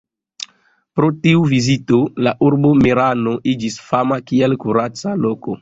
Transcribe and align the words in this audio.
Pro 0.99 1.09
tiu 1.25 1.43
vizito 1.51 1.99
la 2.29 2.33
urbo 2.47 2.73
Merano 2.87 3.37
iĝis 3.55 3.79
fama 3.91 4.21
kiel 4.31 4.61
kuraca 4.65 5.17
loko. 5.27 5.49